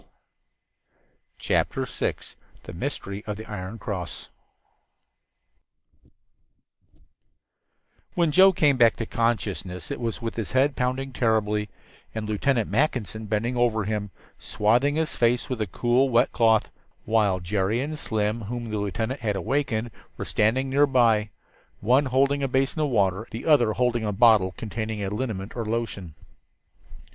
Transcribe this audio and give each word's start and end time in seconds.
]CHAPTER 1.37 1.85
VI 1.85 2.15
THE 2.63 2.73
MYSTERY 2.73 3.23
OF 3.25 3.37
THE 3.37 3.45
IRON 3.45 3.77
CROSS 3.77 4.29
When 8.15 8.31
Joe 8.31 8.51
came 8.51 8.77
back 8.77 8.95
to 8.95 9.05
consciousness 9.05 9.91
it 9.91 9.99
was 9.99 10.19
with 10.19 10.37
his 10.37 10.53
head 10.53 10.75
pounding 10.75 11.13
terribly, 11.13 11.69
and 12.15 12.27
Lieutenant 12.27 12.67
Mackinson 12.67 13.27
bending 13.27 13.55
over 13.55 13.83
him, 13.83 14.09
swathing 14.39 14.95
his 14.95 15.15
face 15.15 15.49
with 15.49 15.61
a 15.61 15.67
cool 15.67 16.09
wet 16.09 16.31
cloth, 16.31 16.71
while 17.05 17.39
Jerry 17.39 17.79
and 17.79 17.95
Slim, 17.99 18.41
whom 18.45 18.71
the 18.71 18.79
lieutenant 18.79 19.19
had 19.19 19.37
wakened, 19.37 19.91
were 20.17 20.25
standing 20.25 20.67
nearby, 20.71 21.29
one 21.79 22.05
holding 22.07 22.41
a 22.41 22.47
basin 22.47 22.81
of 22.81 22.89
water, 22.89 23.27
the 23.29 23.45
other 23.45 23.69
a 23.73 24.11
bottle 24.11 24.51
containing 24.57 25.03
a 25.03 25.11
liniment 25.11 25.55
or 25.55 25.63
lotion. 25.63 26.15